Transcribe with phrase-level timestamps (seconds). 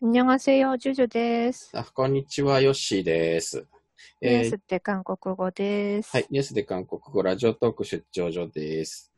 [0.00, 0.22] こんにち
[0.62, 1.70] は、ジュジュです。
[1.74, 3.66] あ、こんにちは、ヨッシーです。
[4.22, 6.10] ニュースって韓国語です。
[6.12, 9.12] はい、ニュースで韓国語、ラジオトーク出張所です。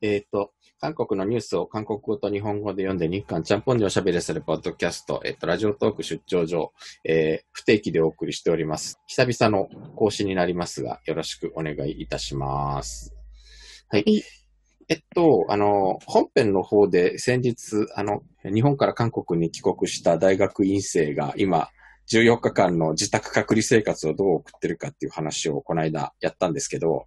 [0.00, 0.50] えっ、ー、と、
[0.80, 6.72] 韓国のニュースを韓国語と日本語で読んで日韓ちゃんぽんでおしゃべりするポッドキャスト、えっ、ー、と、ラジオトーク出張所、
[7.04, 8.98] えー、不定期でお送りしております。
[9.06, 13.14] 久々の更新になりますが、よろしくお願いいたします。
[13.90, 14.24] はい。
[14.88, 21.70] はいえっと、あの、本編の方で先日、あの、日本から韓国に帰国した大学院生が今、
[22.08, 27.06] 14日間の自宅隔離生活をどう送ってるかっていう話をこの間やったんですけど、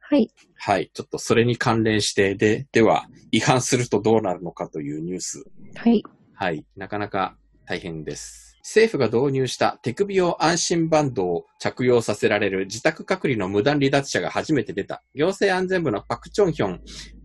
[0.00, 0.30] はい。
[0.56, 0.90] はい。
[0.92, 5.44] ちょっとそれに関連して、で、では、違反するとどうなるのかというニュース。
[5.76, 6.02] はい。
[6.34, 6.66] はい。
[6.76, 8.44] なかなか大変です。
[8.64, 15.02] 政府が導入した手首用安心バンドを着用させられる自宅隔離の無断離脱者が初めて出た。
[15.14, 16.80] 行政安全部のパク・チョンヒョン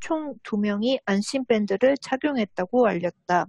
[0.00, 3.46] 총 2명이 안심밴드를 착용했다고 알렸다.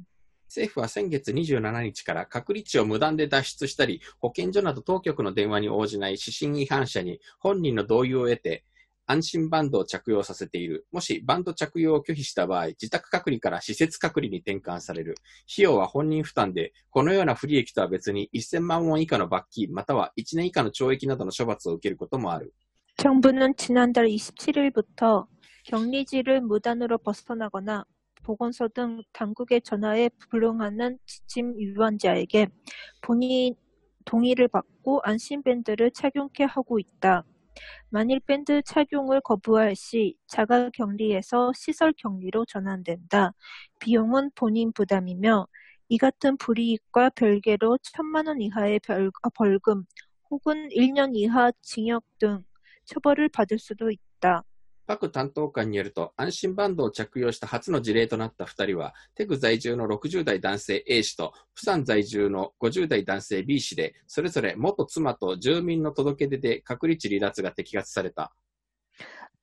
[0.47, 8.63] 政府は先月27日から隔離地を無断で脱出したり、保健所など当局の電話に応じない指針違反者に本人の同意を得て、
[9.09, 10.85] 安心バンドを着用させている。
[10.91, 15.15] もしバンド着用を拒否した場合、自宅隔離から施設隔離に転換される。
[15.51, 22.53] 費用は本人負担で、このような不利益とは別に1000万ウォン以下の罰金、または1年以下の懲役などの処罰を受けることもある。
[22.97, 25.27] 정부는 지난달 27일부터
[25.64, 27.84] 격리지를 무단으로 벗어나거나
[28.22, 32.48] 보건소 등 당국의 전화에 불응하는 지침 위반자에게
[33.00, 33.54] 본인
[34.04, 37.24] 동의를 받고 안심 밴드를 착용케 하고 있다.
[37.90, 43.32] 만일 밴드 착용을 거부할 시 자가 격리에서 시설 격리로 전환된다.
[43.80, 45.46] 비용은 본인 부담이며
[45.88, 49.84] 이 같은 불이익과 별개로 천만 원 이하의 벌, 어, 벌금
[50.30, 52.42] 혹은 1년 이하 징역 등
[52.86, 54.44] 처벌을 받을 수도 있다.
[54.91, 68.33] パク担当官によると、安心バンドを着用した初の事例となった2人は、テグ在住の60代男性 A 氏と、プサン在住の50代男性 B 氏で、それぞれ元妻と住民の届け出で隔離地離脱が摘発された。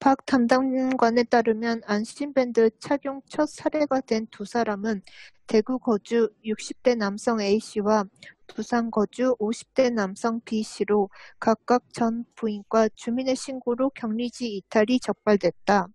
[0.00, 5.02] 박 담당관에 따르면 안심밴드 착용 첫 사례가 된 두 사람은
[5.46, 8.04] 대구 거주 60대 남성 A 씨와
[8.48, 15.88] 부산 거주 50대 남성 B 씨로 각각 전 부인과 주민의 신고로 격리지 이탈이 적발됐다.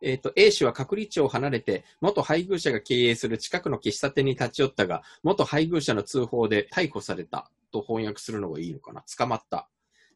[0.00, 9.68] えっ、と、A 氏は隔離地を離れて、元配偶者が経営する近くの喫茶店に立ち寄ったが、元配偶者の通報で逮捕されたと翻訳するのがいいのかな捕まった。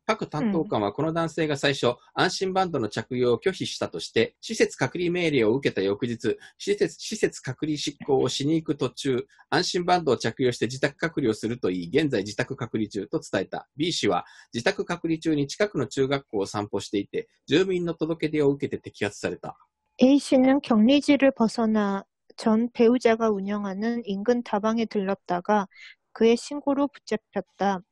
[0.07, 13.69] 各担当官はこの男性が最初、安心バンドの着用を拒否したとして、施設隔離命令を受けた翌日、施設施設隔離執行をしに行く途中、安心バンドを着用して自宅隔離をするといい、現在自宅隔離中と伝えた。
[13.77, 19.57] B 氏は自宅隔離中に近くの中学校を散歩していて、住民の届け出を受けて摘発された。
[19.99, 22.05] A 씨는 격리지를 벗어나
[22.37, 25.69] 전 배우자가 운영하는 인근 다방에 들렀다가
[26.13, 27.83] 그의 신고로 붙잡혔다.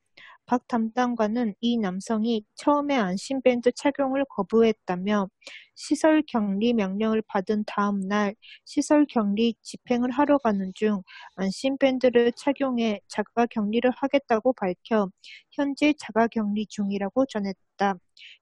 [0.46, 5.28] 박 담당관은 이 남성이 처음에 안심밴드 착용을 거부했다며
[5.74, 11.02] 시설 격리 명령을 받은 다음 날 시설 격리 집행을 하러 가는 중
[11.36, 15.10] 안심밴드를 착용해 자가 격리를 하겠다고 밝혀
[15.52, 17.96] 현재 자가 격리 중이라고 전했다.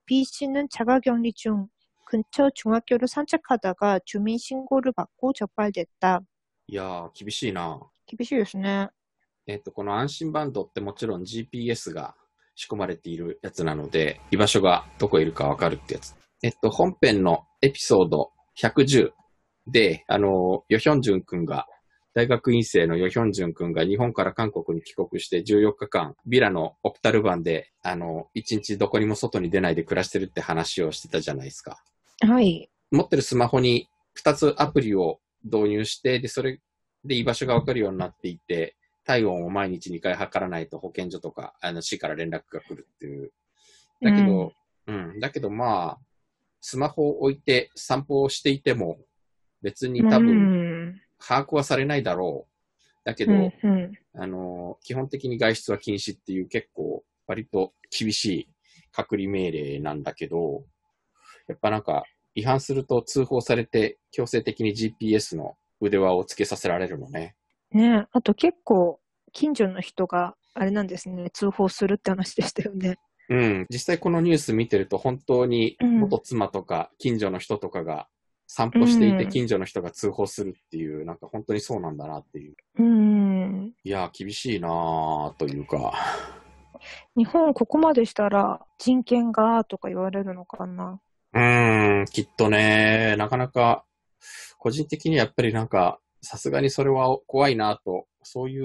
[0.05, 1.67] B 씨는 자가 격리 중
[2.05, 6.19] 근처 중학교를 산책하다가 주민 신고를 받고 적발됐다.
[6.75, 7.79] 야, 기비씨나.
[8.05, 8.87] 기비씨였으네.
[9.47, 12.15] えっ、と、この安心バンドってもちろん GPS が
[12.55, 16.15] 仕込まれているやつなので、居場所がどこいるかわかるってやつ。
[16.43, 19.11] えっと、本編のエピソード110
[19.67, 21.67] で、あの、ヨヒョンジュン君が、
[22.15, 31.81] 大学院生のヨヒョンジュン君が日本から韓国に帰国して14日間、ビラのオプタルバンで、あの、1日どこにも外に出ないで暮らしてるって話をしてたじゃないですか。
[32.21, 32.69] はい。
[32.91, 33.89] 持ってるスマホに
[34.23, 36.59] 2つアプリを導入して、で、それ
[37.03, 43.31] で居場所がわかるようになっていて、体温を毎日2回測らないと保健所とか、あの、市から連絡が来るっていう。
[44.01, 44.53] だけど、
[44.87, 45.99] うん、だけどまあ、
[46.61, 48.97] スマホを置いて散歩をしていても、
[49.61, 52.53] 別に多分、把握はされないだろう。
[53.05, 58.49] だけど、うんうんあの、基本的に外出は禁止っていう結構、割と厳しい
[58.91, 60.63] 隔離命令なんだけど、
[61.47, 67.35] やっぱなんか、違反すると通報されて強制的に GPS の腕輪をつけさせられるのね。
[67.73, 68.99] ねあと結構
[69.33, 72.99] 近所の人が、あれなんですね、通報するって話でしたよね。
[73.29, 73.65] うん。
[73.69, 78.07] 実際このニュース見てると、本当にうん元妻とか近所の人とかが
[78.45, 82.55] 散歩していて、うん近所の人が通報するっていう、なんか本当にそうなんだなっていう。
[82.77, 83.73] うん。
[83.83, 85.93] いやー、厳しいなーというか。
[87.15, 90.99] 日本ここまでしたら人権がとか言われるのかな。
[91.33, 93.85] うーん、きっとね、なかなか、
[94.59, 98.59] 個人的にはやっぱりなんか、さすがにそれは怖いなと、そうい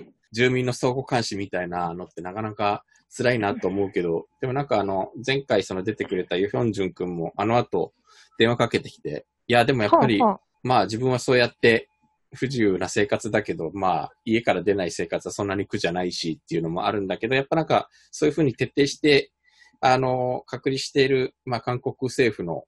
[0.00, 2.84] う住民の相互監視みたいなのってなかなか
[3.16, 7.92] 辛いなと思うけど、でもなんかあの、前回その出てくれたユヒョンジュン君もあの後
[8.38, 11.88] 電話かけてきて、いやでもやっぱり、はあはあまあ自分はそうやって
[12.34, 19.32] 不自由な生活だけど、まあ家から出ない生活はそんなに苦じゃないしっていうのもあるんだけど、やっぱなんかそういうふうに徹底して、
[19.80, 22.64] あの、隔離している、まあ韓国政府の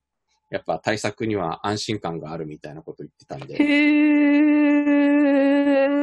[0.50, 3.54] やっぱ対策には安心感があるみたいなこと言ってたんで。
[3.54, 3.58] へ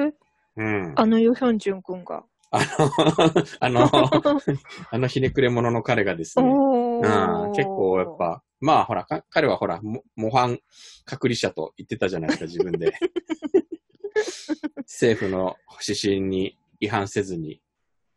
[0.08, 0.14] ー。
[0.58, 0.94] うん。
[0.96, 2.24] あのヨヒョンジュン君が。
[2.50, 2.64] あの、
[3.60, 3.90] あの、
[4.92, 8.18] あのひねくれ者の彼がですね、おうん、結構やっ。
[8.18, 10.60] ぱ、まあほら、か彼はほら、も模範
[11.06, 12.94] 隔離者と言ってたじゃないですか、自分で。
[14.88, 17.62] 政府の指針に違反せずに、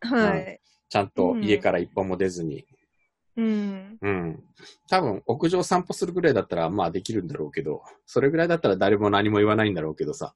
[0.01, 0.61] はい。
[0.89, 2.65] ちゃんと家から一歩も出ずに、
[3.37, 3.99] うん。
[4.01, 4.45] うん。
[4.89, 10.35] 多分、屋上散歩するぐらいだったら、まあできるんだろうけど、それぐらいだったら誰も何も言わないんだろうけどさ、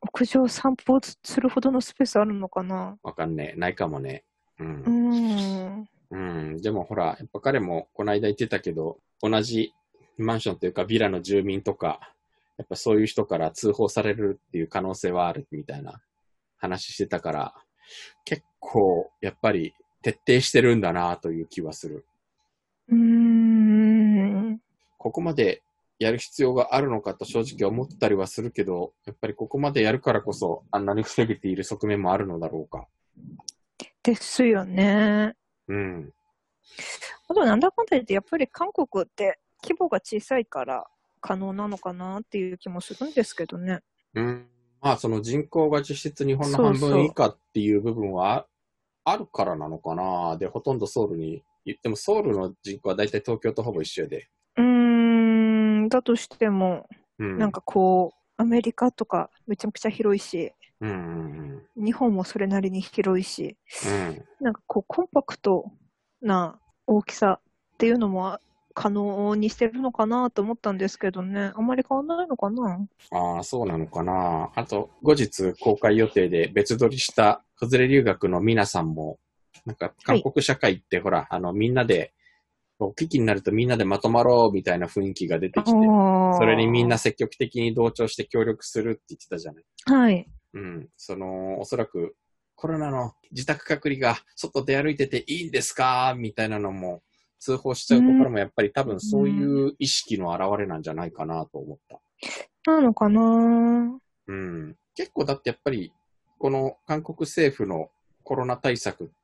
[0.00, 2.98] 屋上散歩するほどのスペースあるのかな？
[3.02, 3.58] わかんねえ。
[3.58, 4.24] ないかもね。
[4.58, 4.64] う。
[4.64, 5.88] うんん。
[6.10, 6.60] うん。
[6.60, 9.72] でもほら、やっぱ彼もこの間言ってたけど、同じ
[10.18, 12.00] マンションというかビラの住民とか、
[12.58, 16.00] やっぱそういう人から通報されるっていう可能性はあるみたいな
[16.58, 17.54] 話してたから、
[18.24, 22.04] 結構やっぱり徹底してるんだなという気はする。
[22.88, 24.58] うん。
[24.98, 25.62] ここまで
[25.98, 32.86] やる必要があるのかと正直思ったりはするけど、やっぱりここまでやるからこそあんなに防げている側面もあるのだろうか。
[34.02, 35.34] ですよね。
[35.68, 36.12] うん。
[37.28, 40.86] あとなんだかんだ言ってやっぱり韓国って規模が小さいから
[41.20, 43.80] 可能なのかなっていう気もするんですけどね。
[44.14, 44.46] うん。
[44.80, 48.46] まあその人口が実質日本の半分以下っていう部分は
[49.04, 50.36] あるからなのかな。
[50.36, 54.28] で、ほとんどソウルに言ってもソウルの人口は大体東京とほぼ一緒やで。
[54.56, 56.86] うーん、だとしても、
[57.18, 57.38] うん。
[57.38, 63.56] なんかこう、アメリカとかめちゃくちゃ広いし、うんうん日本もそれなりに広いし、
[63.86, 63.92] うん。
[63.92, 64.24] うん。
[64.40, 65.70] なんかこう、コンパクト
[66.22, 68.38] な大きさっていうのも
[68.74, 71.52] 可能にしてるのかなと思ったんですけどね。
[71.54, 72.86] あんまり変わんないのかな？
[73.10, 74.50] ああ、そうなのかな。
[74.54, 79.18] あと、後日公開予定で別撮りした、子連れ留学の皆さんも、
[79.66, 82.12] なんか韓国社会ってほら、あの、みんなで、
[82.96, 89.64] 危機になるとみんなでまとまろうみたいな雰囲気が出てきて、そそれにみんな積極的に同調して協力するって言ってたじゃない？
[89.86, 90.28] はい。
[90.54, 90.88] うん。
[90.96, 92.16] その、おそらく、
[92.56, 96.14] コロナの自宅隔離が外出歩いてていいんですか？
[96.16, 97.02] みたいなのも
[97.38, 102.00] 通報しちゃうところもやっぱり多分そういう意識の表れなんじゃないかなと思った。
[102.70, 103.98] なのかな？
[104.26, 104.76] うん。
[104.94, 105.92] 結構だってやっぱり、
[106.38, 107.90] この韓国政府の
[108.22, 109.14] コロナ対策って、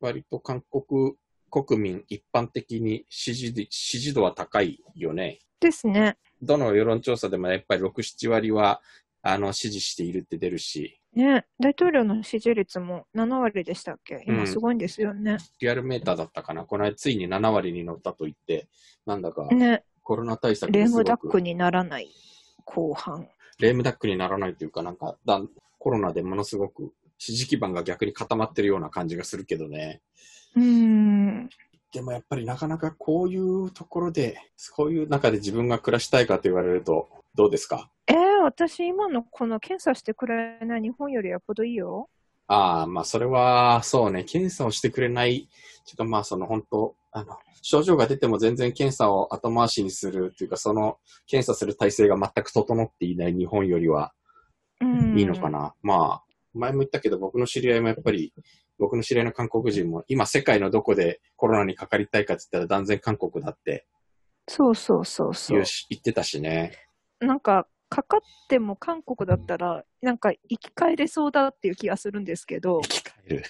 [0.00, 1.14] 割と韓国
[1.50, 5.40] 国民一般的に支持で支持度は高いよね。
[5.60, 6.16] ですね。
[6.40, 8.80] どの世論調査でもやっぱり6、7割は、
[9.22, 14.24] あの、支持しているって出るし、ね、大統領の支持率も7割でしたっけ？
[14.26, 15.38] うん今すごいんですよね。
[15.60, 16.64] リアルメーターだったかな。
[16.64, 18.68] この間ついに7割に乗ったと言って、
[19.06, 22.08] なんだかね、コロナ対策レームダックにならない
[22.64, 23.28] 後半。
[23.58, 30.00] レームダックにならないというか、なんかだんコロナでものすごく支持基盤が逆に固まってるような感じがするけどね。
[30.56, 31.50] うーん。
[31.92, 37.90] でもやっぱりなかなかこういうところで、そういう中で自分が暮らしたいかと言われると、どうですか？
[38.06, 42.08] えー、私今のこの検査してくれない日本よりよっぽどいいよ。
[42.46, 45.48] ああ、まあそれは、そうね、検査をしてくれない、
[45.84, 50.96] ちょっとまあその本当、あの、症状が出ても全然検査を後回しにするっていうか、その
[51.26, 54.14] 検査する体制が全く整っていない日本よりは
[54.80, 55.18] うん。
[55.18, 55.74] いいのかな。
[55.82, 58.32] まあ、前も言ったけど僕の知り合いもやっぱり、
[58.78, 63.86] 僕の知り合いの韓国人も、今世界のどこでコロナにかかりたいかって言ったら断然韓国だって
[64.48, 65.64] そうそうそうそう言う。
[65.64, 66.72] し言ってたしね。
[67.20, 73.42] なんか、かかっても韓国だったら、なんか生き返れそうだっていう気がするんですけど生、き返る。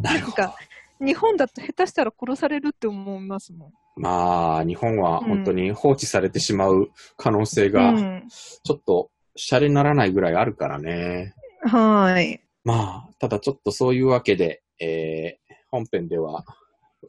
[0.00, 0.56] なんか
[1.00, 3.72] 日本だと下手したら殺されるって思いますもん。
[4.00, 8.28] まあ、日本は本当に放置されてしまう可能性うが、ん。
[8.28, 11.34] ちょっと、シャレにならないぐらいあるからね。
[11.62, 12.40] はい。
[12.68, 16.44] まあ、ただちょっとそういうわけで、えー、本編では、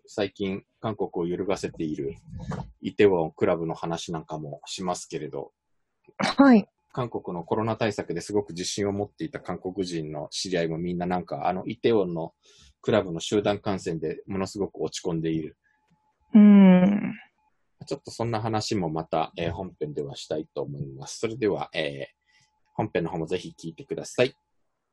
[0.07, 2.15] 最近韓国を揺るがせている
[2.79, 5.51] イテウォンクラブの話なんかもしますけれど、
[6.17, 6.65] はい。
[6.93, 12.31] 韓国のコロナ対策ですごく自信を持っていた韓国人の知り合いもみんななんか、あの、イテウォンの
[12.81, 15.57] クラブの集団感染でものすごく落ち込んでいる。
[16.35, 17.13] うん。
[17.85, 21.19] ちょっとそんな話もまた、えー本編ではしたいと思います。
[21.19, 22.19] それでは、えー
[22.75, 24.33] 本編の方もぜひ聞いてください。